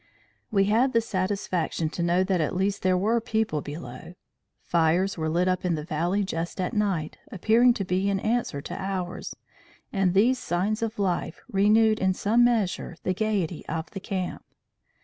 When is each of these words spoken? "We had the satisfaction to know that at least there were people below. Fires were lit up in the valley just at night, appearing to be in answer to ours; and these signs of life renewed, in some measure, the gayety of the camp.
"We 0.49 0.63
had 0.63 0.93
the 0.93 0.99
satisfaction 0.99 1.87
to 1.91 2.01
know 2.01 2.23
that 2.23 2.41
at 2.41 2.55
least 2.55 2.81
there 2.81 2.97
were 2.97 3.21
people 3.21 3.61
below. 3.61 4.15
Fires 4.63 5.15
were 5.15 5.29
lit 5.29 5.47
up 5.47 5.63
in 5.63 5.75
the 5.75 5.83
valley 5.85 6.23
just 6.23 6.59
at 6.59 6.73
night, 6.73 7.19
appearing 7.31 7.75
to 7.75 7.85
be 7.85 8.09
in 8.09 8.19
answer 8.19 8.61
to 8.61 8.73
ours; 8.81 9.35
and 9.93 10.15
these 10.15 10.39
signs 10.39 10.81
of 10.81 10.97
life 10.97 11.39
renewed, 11.47 11.99
in 11.99 12.15
some 12.15 12.43
measure, 12.43 12.95
the 13.03 13.13
gayety 13.13 13.63
of 13.67 13.91
the 13.91 13.99
camp. 13.99 14.43